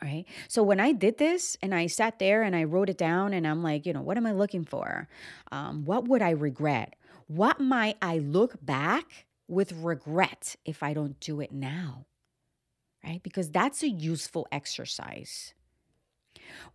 Right. 0.01 0.25
So 0.47 0.63
when 0.63 0.79
I 0.79 0.93
did 0.93 1.17
this 1.17 1.57
and 1.61 1.75
I 1.75 1.87
sat 1.87 2.19
there 2.19 2.41
and 2.41 2.55
I 2.55 2.63
wrote 2.63 2.89
it 2.89 2.97
down 2.97 3.33
and 3.33 3.45
I'm 3.45 3.61
like, 3.61 3.85
you 3.85 3.91
know, 3.91 4.01
what 4.01 4.15
am 4.15 4.25
I 4.25 4.31
looking 4.31 4.63
for? 4.63 5.09
Um, 5.51 5.83
what 5.83 6.07
would 6.07 6.21
I 6.21 6.29
regret? 6.29 6.95
What 7.27 7.59
might 7.59 7.97
I 8.01 8.19
look 8.19 8.65
back 8.65 9.25
with 9.49 9.73
regret 9.73 10.55
if 10.63 10.83
I 10.83 10.93
don't 10.93 11.19
do 11.19 11.41
it 11.41 11.51
now? 11.51 12.05
Right. 13.03 13.21
Because 13.21 13.49
that's 13.49 13.83
a 13.83 13.89
useful 13.89 14.47
exercise. 14.53 15.53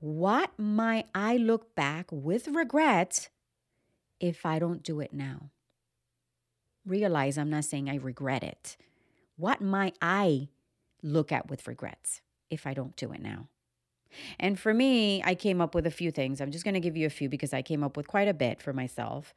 What 0.00 0.50
might 0.58 1.06
I 1.14 1.38
look 1.38 1.74
back 1.74 2.06
with 2.10 2.48
regret 2.48 3.30
if 4.20 4.44
I 4.44 4.58
don't 4.58 4.82
do 4.82 5.00
it 5.00 5.14
now? 5.14 5.50
Realize 6.84 7.38
I'm 7.38 7.50
not 7.50 7.64
saying 7.64 7.88
I 7.88 7.96
regret 7.96 8.42
it. 8.42 8.76
What 9.36 9.62
might 9.62 9.96
I 10.02 10.48
look 11.02 11.32
at 11.32 11.48
with 11.48 11.66
regrets 11.66 12.20
if 12.50 12.66
I 12.66 12.74
don't 12.74 12.96
do 12.96 13.12
it 13.12 13.22
now? 13.22 13.48
And 14.38 14.58
for 14.58 14.72
me, 14.72 15.22
I 15.24 15.34
came 15.34 15.60
up 15.60 15.74
with 15.74 15.86
a 15.86 15.90
few 15.90 16.10
things. 16.10 16.40
I'm 16.40 16.52
just 16.52 16.64
going 16.64 16.74
to 16.74 16.80
give 16.80 16.96
you 16.96 17.06
a 17.06 17.10
few 17.10 17.28
because 17.28 17.52
I 17.52 17.62
came 17.62 17.82
up 17.82 17.96
with 17.96 18.06
quite 18.06 18.28
a 18.28 18.34
bit 18.34 18.62
for 18.62 18.72
myself. 18.72 19.34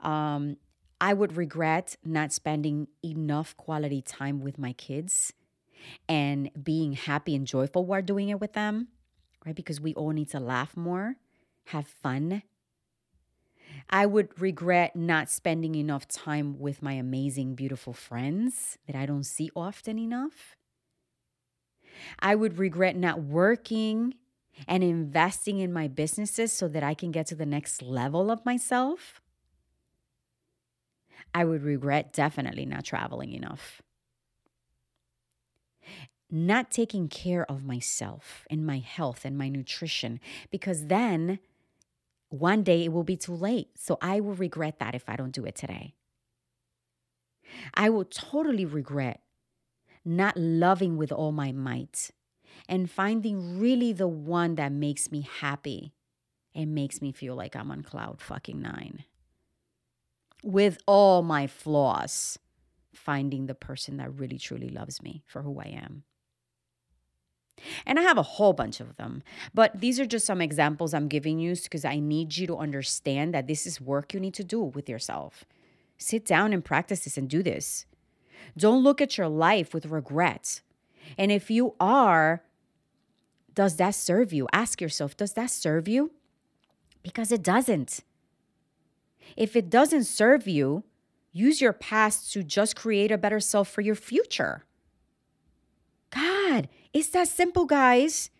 Um, 0.00 0.56
I 1.00 1.12
would 1.12 1.36
regret 1.36 1.96
not 2.04 2.32
spending 2.32 2.88
enough 3.04 3.56
quality 3.56 4.02
time 4.02 4.40
with 4.40 4.58
my 4.58 4.72
kids 4.72 5.32
and 6.08 6.50
being 6.60 6.94
happy 6.94 7.34
and 7.36 7.46
joyful 7.46 7.84
while 7.84 8.02
doing 8.02 8.30
it 8.30 8.40
with 8.40 8.54
them, 8.54 8.88
right? 9.44 9.54
Because 9.54 9.80
we 9.80 9.94
all 9.94 10.10
need 10.10 10.30
to 10.30 10.40
laugh 10.40 10.76
more, 10.76 11.16
have 11.66 11.86
fun, 11.86 12.42
I 13.90 14.06
would 14.06 14.40
regret 14.40 14.96
not 14.96 15.30
spending 15.30 15.74
enough 15.74 16.08
time 16.08 16.58
with 16.58 16.82
my 16.82 16.94
amazing, 16.94 17.54
beautiful 17.54 17.92
friends 17.92 18.78
that 18.86 18.96
I 18.96 19.06
don't 19.06 19.24
see 19.24 19.50
often 19.54 19.98
enough. 19.98 20.55
I 22.18 22.34
would 22.34 22.58
regret 22.58 22.96
not 22.96 23.22
working 23.22 24.14
and 24.66 24.82
investing 24.82 25.58
in 25.58 25.72
my 25.72 25.88
businesses 25.88 26.52
so 26.52 26.68
that 26.68 26.82
I 26.82 26.94
can 26.94 27.10
get 27.10 27.26
to 27.26 27.34
the 27.34 27.46
next 27.46 27.82
level 27.82 28.30
of 28.30 28.44
myself. 28.44 29.20
I 31.34 31.44
would 31.44 31.62
regret 31.62 32.12
definitely 32.12 32.64
not 32.64 32.84
traveling 32.84 33.32
enough. 33.32 33.82
Not 36.30 36.70
taking 36.70 37.08
care 37.08 37.48
of 37.50 37.64
myself 37.64 38.46
and 38.50 38.66
my 38.66 38.78
health 38.78 39.24
and 39.24 39.36
my 39.36 39.48
nutrition, 39.48 40.18
because 40.50 40.86
then 40.86 41.38
one 42.30 42.62
day 42.62 42.84
it 42.84 42.92
will 42.92 43.04
be 43.04 43.16
too 43.16 43.34
late. 43.34 43.68
So 43.76 43.98
I 44.00 44.20
will 44.20 44.34
regret 44.34 44.78
that 44.78 44.94
if 44.94 45.04
I 45.08 45.16
don't 45.16 45.32
do 45.32 45.44
it 45.44 45.54
today. 45.54 45.94
I 47.74 47.90
will 47.90 48.04
totally 48.04 48.64
regret 48.64 49.20
not 50.06 50.36
loving 50.36 50.96
with 50.96 51.12
all 51.12 51.32
my 51.32 51.52
might 51.52 52.10
and 52.68 52.90
finding 52.90 53.58
really 53.58 53.92
the 53.92 54.08
one 54.08 54.54
that 54.54 54.72
makes 54.72 55.10
me 55.10 55.26
happy 55.40 55.92
and 56.54 56.74
makes 56.74 57.02
me 57.02 57.12
feel 57.12 57.34
like 57.34 57.54
I'm 57.54 57.70
on 57.70 57.82
cloud 57.82 58.20
fucking 58.20 58.60
nine. 58.60 59.04
With 60.42 60.78
all 60.86 61.22
my 61.22 61.46
flaws, 61.46 62.38
finding 62.94 63.46
the 63.46 63.54
person 63.54 63.98
that 63.98 64.14
really 64.14 64.38
truly 64.38 64.68
loves 64.68 65.02
me 65.02 65.22
for 65.26 65.42
who 65.42 65.60
I 65.60 65.80
am. 65.84 66.04
And 67.86 67.98
I 67.98 68.02
have 68.02 68.18
a 68.18 68.22
whole 68.22 68.52
bunch 68.52 68.80
of 68.80 68.96
them, 68.96 69.22
but 69.54 69.80
these 69.80 69.98
are 69.98 70.06
just 70.06 70.26
some 70.26 70.42
examples 70.42 70.92
I'm 70.92 71.08
giving 71.08 71.38
you 71.38 71.54
because 71.56 71.84
I 71.84 71.98
need 71.98 72.36
you 72.36 72.46
to 72.48 72.56
understand 72.56 73.32
that 73.34 73.46
this 73.46 73.66
is 73.66 73.80
work 73.80 74.12
you 74.12 74.20
need 74.20 74.34
to 74.34 74.44
do 74.44 74.62
with 74.62 74.88
yourself. 74.88 75.44
Sit 75.96 76.26
down 76.26 76.52
and 76.52 76.64
practice 76.64 77.04
this 77.04 77.16
and 77.16 77.28
do 77.28 77.42
this. 77.42 77.86
Don't 78.56 78.82
look 78.82 79.00
at 79.00 79.16
your 79.16 79.28
life 79.28 79.72
with 79.72 79.86
regret. 79.86 80.60
And 81.16 81.30
if 81.30 81.50
you 81.50 81.74
are, 81.80 82.42
does 83.54 83.76
that 83.76 83.94
serve 83.94 84.32
you? 84.32 84.46
Ask 84.52 84.80
yourself, 84.80 85.16
does 85.16 85.32
that 85.32 85.50
serve 85.50 85.88
you? 85.88 86.12
Because 87.02 87.32
it 87.32 87.42
doesn't. 87.42 88.00
If 89.36 89.56
it 89.56 89.70
doesn't 89.70 90.04
serve 90.04 90.46
you, 90.46 90.84
use 91.32 91.60
your 91.60 91.72
past 91.72 92.32
to 92.32 92.42
just 92.42 92.76
create 92.76 93.10
a 93.10 93.18
better 93.18 93.40
self 93.40 93.68
for 93.68 93.80
your 93.80 93.94
future. 93.94 94.64
God, 96.10 96.68
it's 96.92 97.08
that 97.08 97.28
simple, 97.28 97.64
guys. 97.64 98.30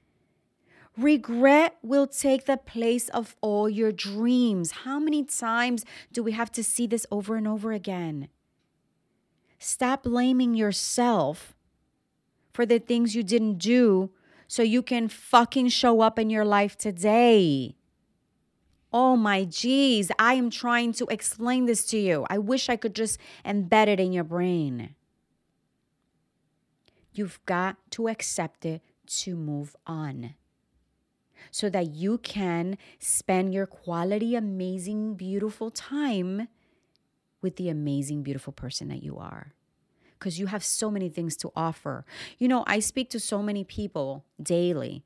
Regret 0.97 1.77
will 1.83 2.07
take 2.07 2.47
the 2.47 2.57
place 2.57 3.11
of 3.11 3.37
all 3.43 3.69
your 3.69 3.93
dreams. 3.93 4.71
How 4.71 4.99
many 4.99 5.25
times 5.25 5.85
do 6.11 6.23
we 6.23 6.33
have 6.33 6.51
to 6.53 6.65
see 6.65 6.87
this 6.87 7.07
over 7.11 7.37
and 7.37 7.47
over 7.47 7.73
again? 7.73 8.29
Stop 9.59 10.05
blaming 10.05 10.55
yourself 10.55 11.55
for 12.53 12.67
the 12.67 12.79
things 12.79 13.15
you 13.15 13.23
didn't 13.23 13.59
do 13.59 14.11
so 14.49 14.63
you 14.63 14.83
can 14.83 15.09
fucking 15.09 15.69
show 15.69 16.01
up 16.01 16.19
in 16.19 16.31
your 16.31 16.45
life 16.45 16.77
today. 16.77 17.77
Oh 18.93 19.17
my 19.17 19.45
geez, 19.45 20.11
I 20.19 20.35
am 20.35 20.49
trying 20.51 20.93
to 20.95 21.07
explain 21.07 21.67
this 21.67 21.85
to 21.87 21.99
you. 21.99 22.25
I 22.31 22.39
wish 22.39 22.69
I 22.69 22.77
could 22.77 22.95
just 22.95 23.19
embed 23.45 23.89
it 23.89 24.01
in 24.01 24.13
your 24.13 24.25
brain. 24.25 24.95
You've 27.13 27.41
got 27.47 27.77
to 27.93 28.09
accept 28.09 28.65
it 28.65 28.83
to 29.07 29.37
move 29.37 29.75
on 29.87 30.35
so 31.51 31.69
that 31.71 31.95
you 31.95 32.19
can 32.19 32.77
spend 32.99 33.55
your 33.55 33.67
quality, 33.67 34.35
amazing, 34.35 35.15
beautiful 35.15 35.71
time 35.71 36.49
with 37.43 37.57
the 37.57 37.69
amazing, 37.69 38.23
beautiful 38.23 38.53
person 38.53 38.89
that 38.89 39.03
you 39.03 39.17
are. 39.17 39.53
Because 40.19 40.39
you 40.39 40.47
have 40.47 40.65
so 40.65 40.91
many 40.91 41.09
things 41.09 41.37
to 41.37 41.53
offer. 41.55 42.05
You 42.39 42.49
know, 42.49 42.65
I 42.67 42.81
speak 42.81 43.11
to 43.11 43.21
so 43.21 43.43
many 43.43 43.65
people 43.65 44.25
daily 44.43 45.03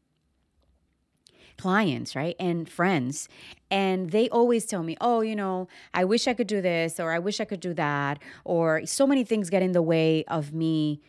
clients, 1.60 2.16
right? 2.16 2.36
And 2.40 2.68
friends. 2.68 3.28
And 3.70 4.10
they 4.10 4.28
always 4.30 4.64
tell 4.64 4.82
me, 4.82 4.96
oh, 5.00 5.20
you 5.20 5.36
know, 5.36 5.68
I 5.92 6.04
wish 6.04 6.26
I 6.26 6.32
could 6.32 6.46
do 6.46 6.62
this, 6.62 6.98
or 6.98 7.12
I 7.12 7.18
wish 7.18 7.38
I 7.38 7.44
could 7.44 7.60
do 7.60 7.74
that, 7.74 8.18
or 8.44 8.86
so 8.86 9.06
many 9.06 9.24
things 9.24 9.50
get 9.50 9.62
in 9.62 9.72
the 9.72 9.82
way 9.82 10.24
of 10.24 10.54
me 10.54 11.00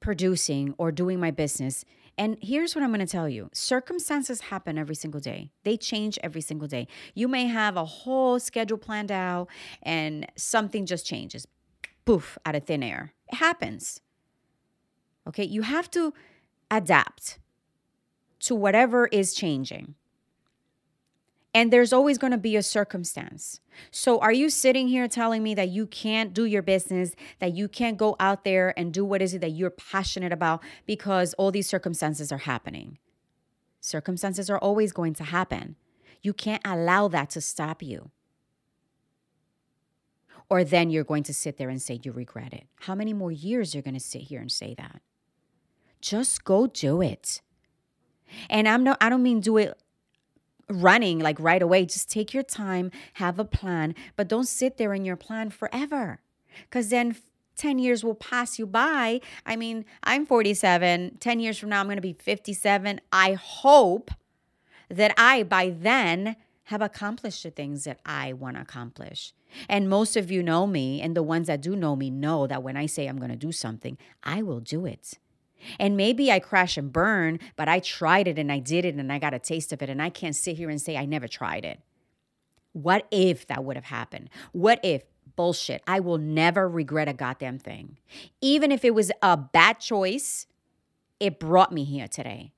producing 0.00 0.74
or 0.76 0.92
doing 0.92 1.18
my 1.18 1.30
business. 1.30 1.84
And 2.20 2.36
here's 2.42 2.74
what 2.74 2.84
I'm 2.84 2.90
going 2.90 3.00
to 3.00 3.06
tell 3.06 3.30
you 3.30 3.48
circumstances 3.54 4.42
happen 4.42 4.76
every 4.76 4.94
single 4.94 5.22
day, 5.22 5.52
they 5.64 5.78
change 5.78 6.18
every 6.22 6.42
single 6.42 6.68
day. 6.68 6.86
You 7.14 7.28
may 7.28 7.46
have 7.46 7.78
a 7.78 7.84
whole 7.86 8.38
schedule 8.38 8.76
planned 8.76 9.10
out 9.10 9.48
and 9.82 10.26
something 10.36 10.84
just 10.84 11.06
changes, 11.06 11.46
poof, 12.04 12.36
out 12.44 12.54
of 12.54 12.64
thin 12.64 12.82
air. 12.82 13.14
It 13.32 13.36
happens. 13.36 14.02
Okay, 15.26 15.44
you 15.44 15.62
have 15.62 15.90
to 15.92 16.12
adapt 16.70 17.38
to 18.40 18.54
whatever 18.54 19.06
is 19.06 19.32
changing. 19.32 19.94
And 21.52 21.72
there's 21.72 21.92
always 21.92 22.16
going 22.16 22.30
to 22.30 22.38
be 22.38 22.54
a 22.54 22.62
circumstance. 22.62 23.60
So, 23.90 24.18
are 24.20 24.32
you 24.32 24.50
sitting 24.50 24.86
here 24.86 25.08
telling 25.08 25.42
me 25.42 25.54
that 25.54 25.68
you 25.68 25.86
can't 25.86 26.32
do 26.32 26.44
your 26.44 26.62
business, 26.62 27.14
that 27.40 27.54
you 27.54 27.66
can't 27.66 27.96
go 27.96 28.14
out 28.20 28.44
there 28.44 28.72
and 28.78 28.92
do 28.92 29.04
what 29.04 29.20
is 29.20 29.34
it 29.34 29.40
that 29.40 29.50
you're 29.50 29.70
passionate 29.70 30.32
about 30.32 30.62
because 30.86 31.34
all 31.34 31.50
these 31.50 31.68
circumstances 31.68 32.30
are 32.30 32.38
happening? 32.38 32.98
Circumstances 33.80 34.48
are 34.48 34.58
always 34.58 34.92
going 34.92 35.14
to 35.14 35.24
happen. 35.24 35.76
You 36.22 36.32
can't 36.32 36.62
allow 36.64 37.08
that 37.08 37.30
to 37.30 37.40
stop 37.40 37.82
you. 37.82 38.10
Or 40.48 40.64
then 40.64 40.90
you're 40.90 41.04
going 41.04 41.22
to 41.24 41.34
sit 41.34 41.56
there 41.56 41.68
and 41.68 41.80
say 41.80 42.00
you 42.02 42.12
regret 42.12 42.52
it. 42.52 42.66
How 42.80 42.94
many 42.94 43.12
more 43.12 43.32
years 43.32 43.72
are 43.72 43.78
you're 43.78 43.82
going 43.82 43.94
to 43.94 44.00
sit 44.00 44.22
here 44.22 44.40
and 44.40 44.52
say 44.52 44.74
that? 44.74 45.00
Just 46.00 46.44
go 46.44 46.66
do 46.66 47.00
it. 47.00 47.40
And 48.48 48.68
I'm 48.68 48.84
no 48.84 48.96
I 49.00 49.08
don't 49.08 49.22
mean 49.22 49.40
do 49.40 49.56
it 49.56 49.76
running 50.70 51.18
like 51.18 51.38
right 51.40 51.62
away. 51.62 51.84
Just 51.84 52.10
take 52.10 52.32
your 52.32 52.42
time, 52.42 52.90
have 53.14 53.38
a 53.38 53.44
plan, 53.44 53.94
but 54.16 54.28
don't 54.28 54.48
sit 54.48 54.76
there 54.76 54.94
in 54.94 55.04
your 55.04 55.16
plan 55.16 55.50
forever. 55.50 56.20
Cuz 56.70 56.88
then 56.88 57.16
10 57.56 57.78
years 57.78 58.02
will 58.02 58.14
pass 58.14 58.58
you 58.58 58.66
by. 58.66 59.20
I 59.44 59.54
mean, 59.56 59.84
I'm 60.02 60.24
47. 60.24 61.18
10 61.20 61.40
years 61.40 61.58
from 61.58 61.68
now 61.68 61.80
I'm 61.80 61.86
going 61.86 61.96
to 61.96 62.02
be 62.02 62.14
57. 62.14 63.00
I 63.12 63.34
hope 63.34 64.10
that 64.88 65.12
I 65.18 65.42
by 65.42 65.70
then 65.70 66.36
have 66.64 66.80
accomplished 66.80 67.42
the 67.42 67.50
things 67.50 67.84
that 67.84 68.00
I 68.06 68.32
want 68.32 68.56
to 68.56 68.62
accomplish. 68.62 69.34
And 69.68 69.88
most 69.88 70.16
of 70.16 70.30
you 70.30 70.42
know 70.42 70.66
me, 70.66 71.00
and 71.00 71.16
the 71.16 71.22
ones 71.22 71.48
that 71.48 71.60
do 71.60 71.74
know 71.76 71.96
me 71.96 72.10
know 72.10 72.46
that 72.46 72.62
when 72.62 72.76
I 72.76 72.86
say 72.86 73.06
I'm 73.06 73.18
going 73.18 73.30
to 73.30 73.36
do 73.36 73.52
something, 73.52 73.98
I 74.22 74.42
will 74.42 74.60
do 74.60 74.86
it. 74.86 75.18
And 75.78 75.96
maybe 75.96 76.30
I 76.30 76.38
crash 76.40 76.76
and 76.76 76.92
burn, 76.92 77.38
but 77.56 77.68
I 77.68 77.80
tried 77.80 78.28
it 78.28 78.38
and 78.38 78.50
I 78.50 78.58
did 78.58 78.84
it 78.84 78.94
and 78.94 79.12
I 79.12 79.18
got 79.18 79.34
a 79.34 79.38
taste 79.38 79.72
of 79.72 79.82
it. 79.82 79.90
And 79.90 80.02
I 80.02 80.10
can't 80.10 80.36
sit 80.36 80.56
here 80.56 80.70
and 80.70 80.80
say 80.80 80.96
I 80.96 81.04
never 81.04 81.28
tried 81.28 81.64
it. 81.64 81.80
What 82.72 83.06
if 83.10 83.46
that 83.48 83.64
would 83.64 83.76
have 83.76 83.86
happened? 83.86 84.30
What 84.52 84.80
if? 84.82 85.02
Bullshit. 85.36 85.82
I 85.86 86.00
will 86.00 86.18
never 86.18 86.68
regret 86.68 87.08
a 87.08 87.12
goddamn 87.12 87.58
thing. 87.58 87.98
Even 88.40 88.72
if 88.72 88.84
it 88.84 88.94
was 88.94 89.10
a 89.22 89.36
bad 89.36 89.78
choice, 89.78 90.46
it 91.18 91.38
brought 91.38 91.72
me 91.72 91.84
here 91.84 92.08
today. 92.08 92.52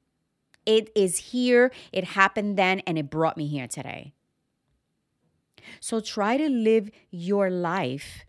It 0.65 0.91
is 0.97 1.19
here, 1.19 1.71
it 1.93 2.05
happened 2.05 2.57
then, 2.57 2.81
and 2.81 2.99
it 2.99 3.11
brought 3.11 3.37
me 3.37 3.47
here 3.47 3.69
today. 3.69 4.15
So 5.81 6.01
try 6.01 6.37
to 6.37 6.49
live 6.49 6.91
your 7.11 7.51
life 7.51 8.25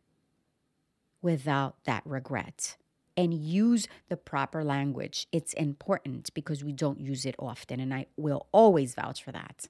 without 1.22 1.78
that 1.86 2.04
regret 2.06 2.76
and 3.16 3.34
use 3.34 3.88
the 4.10 4.18
proper 4.18 4.64
language. 4.64 5.28
It's 5.32 5.54
important 5.54 6.34
because 6.34 6.64
we 6.64 6.72
don't 6.72 7.00
use 7.00 7.26
it 7.26 7.36
often, 7.38 7.80
and 7.80 7.94
I 7.94 8.08
will 8.18 8.48
always 8.52 8.96
vouch 8.96 9.24
for 9.24 9.32
that. 9.32 9.68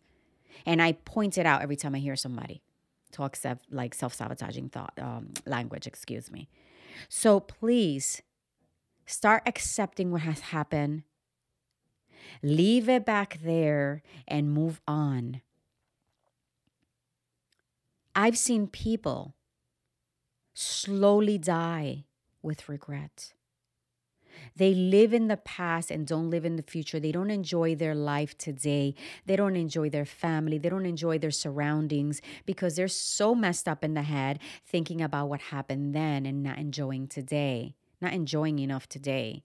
And 0.65 0.81
I 0.81 0.93
point 0.93 1.37
it 1.37 1.45
out 1.45 1.61
every 1.61 1.75
time 1.75 1.95
I 1.95 1.99
hear 1.99 2.15
somebody 2.15 2.61
talk 3.13 3.35
self, 3.35 3.59
like 3.69 3.93
self-sabotaging 3.93 4.69
thought 4.69 4.93
um, 4.99 5.29
language. 5.45 5.87
Excuse 5.87 6.29
me. 6.31 6.49
So 7.07 7.39
please 7.39 8.21
start 9.05 9.43
accepting 9.45 10.11
what 10.11 10.21
has 10.21 10.39
happened. 10.39 11.03
Leave 12.41 12.89
it 12.89 13.05
back 13.05 13.39
there 13.43 14.01
and 14.27 14.51
move 14.51 14.81
on. 14.87 15.41
I've 18.15 18.37
seen 18.37 18.67
people 18.67 19.35
slowly 20.53 21.37
die 21.37 22.05
with 22.43 22.69
regret. 22.69 23.33
They 24.55 24.73
live 24.73 25.13
in 25.13 25.27
the 25.27 25.37
past 25.37 25.91
and 25.91 26.07
don't 26.07 26.29
live 26.29 26.45
in 26.45 26.55
the 26.55 26.63
future. 26.63 26.99
They 26.99 27.11
don't 27.11 27.29
enjoy 27.29 27.75
their 27.75 27.95
life 27.95 28.37
today. 28.37 28.95
They 29.25 29.35
don't 29.35 29.55
enjoy 29.55 29.89
their 29.89 30.05
family. 30.05 30.57
They 30.57 30.69
don't 30.69 30.85
enjoy 30.85 31.17
their 31.17 31.31
surroundings 31.31 32.21
because 32.45 32.75
they're 32.75 32.87
so 32.87 33.35
messed 33.35 33.67
up 33.67 33.83
in 33.83 33.93
the 33.93 34.03
head 34.03 34.39
thinking 34.65 35.01
about 35.01 35.29
what 35.29 35.41
happened 35.41 35.93
then 35.95 36.25
and 36.25 36.43
not 36.43 36.57
enjoying 36.57 37.07
today, 37.07 37.75
not 38.01 38.13
enjoying 38.13 38.59
enough 38.59 38.87
today. 38.87 39.43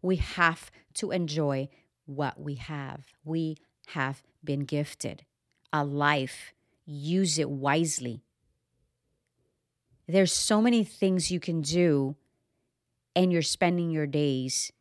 We 0.00 0.16
have 0.16 0.70
to 0.94 1.10
enjoy 1.10 1.68
what 2.06 2.40
we 2.40 2.56
have. 2.56 3.12
We 3.24 3.58
have 3.88 4.22
been 4.44 4.60
gifted 4.60 5.24
a 5.72 5.84
life. 5.84 6.52
Use 6.84 7.38
it 7.38 7.48
wisely. 7.48 8.22
There's 10.06 10.32
so 10.32 10.60
many 10.60 10.84
things 10.84 11.30
you 11.30 11.40
can 11.40 11.62
do, 11.62 12.16
and 13.14 13.32
you're 13.32 13.42
spending 13.42 13.90
your 13.90 14.06
days 14.06 14.72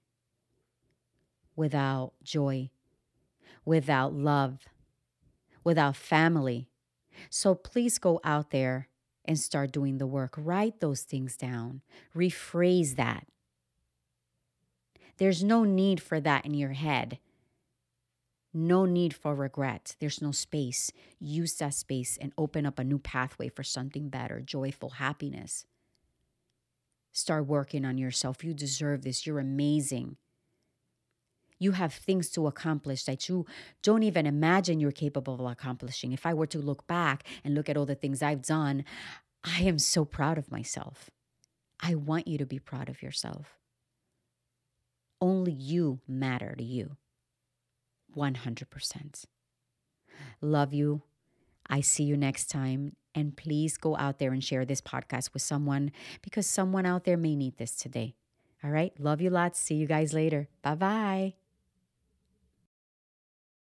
without 1.56 2.14
joy, 2.24 2.70
without 3.64 4.14
love, 4.14 4.60
without 5.64 5.96
family. 5.96 6.68
So 7.30 7.54
please 7.54 7.98
go 7.98 8.20
out 8.24 8.52
there 8.52 8.88
and 9.24 9.38
start 9.38 9.72
doing 9.72 10.00
the 10.00 10.08
work. 10.08 10.34
Write 10.38 10.80
those 10.80 11.02
things 11.02 11.38
down, 11.38 11.82
rephrase 12.16 12.96
that. 12.96 13.28
There's 15.18 15.44
no 15.44 15.64
need 15.64 16.02
for 16.02 16.20
that 16.20 16.46
in 16.46 16.56
your 16.56 16.72
head. 16.72 17.20
No 18.54 18.86
need 18.86 19.14
for 19.14 19.34
regret. 19.34 19.96
There's 20.00 20.22
no 20.22 20.32
space. 20.32 20.92
Use 21.20 21.54
that 21.56 21.74
space 21.74 22.18
and 22.20 22.34
open 22.38 22.66
up 22.66 22.80
a 22.80 22.84
new 22.84 23.00
pathway 23.00 23.48
for 23.48 23.64
something 23.64 24.10
better, 24.10 24.42
joyful 24.42 24.92
happiness. 24.92 25.66
Start 27.14 27.46
working 27.46 27.86
on 27.86 27.98
yourself. 27.98 28.44
You 28.44 28.54
deserve 28.54 29.04
this. 29.04 29.26
You're 29.26 29.40
amazing. 29.40 30.18
You 31.60 31.74
have 31.74 31.94
things 31.94 32.30
to 32.32 32.48
accomplish 32.48 33.04
that 33.04 33.30
you 33.30 33.46
don't 33.84 34.04
even 34.04 34.26
imagine 34.26 34.80
you're 34.80 34.92
capable 34.92 35.36
of 35.36 35.52
accomplishing. 35.52 36.12
If 36.12 36.26
I 36.26 36.34
were 36.34 36.48
to 36.48 36.58
look 36.58 36.88
back 36.88 37.24
and 37.44 37.54
look 37.54 37.70
at 37.70 37.78
all 37.78 37.86
the 37.86 37.96
things 37.96 38.24
I've 38.24 38.42
done, 38.42 38.84
I 39.44 39.62
am 39.62 39.78
so 39.78 40.04
proud 40.04 40.38
of 40.38 40.52
myself. 40.52 41.10
I 41.80 41.96
want 41.96 42.28
you 42.28 42.38
to 42.38 42.46
be 42.46 42.60
proud 42.60 42.90
of 42.90 43.02
yourself. 43.02 43.60
Only 45.20 45.52
you 45.52 46.00
matter 46.08 46.56
to 46.58 46.64
you. 46.64 46.98
100%. 48.16 49.26
Love 50.42 50.74
you. 50.74 51.04
I 51.70 51.82
see 51.82 52.04
you 52.04 52.18
next 52.18 52.48
time. 52.50 52.96
And 53.14 53.36
please 53.36 53.78
go 53.78 53.98
out 53.98 54.20
there 54.20 54.32
and 54.32 54.44
share 54.44 54.64
this 54.66 54.82
podcast 54.82 55.34
with 55.34 55.42
someone 55.42 55.92
because 56.22 56.48
someone 56.48 56.86
out 56.86 57.04
there 57.04 57.18
may 57.18 57.36
need 57.36 57.58
this 57.58 57.76
today. 57.76 58.16
All 58.64 58.72
right. 58.72 58.94
Love 59.00 59.22
you 59.22 59.30
lots. 59.30 59.60
See 59.60 59.76
you 59.76 59.88
guys 59.88 60.14
later. 60.14 60.48
Bye 60.62 60.76
bye. 60.76 61.41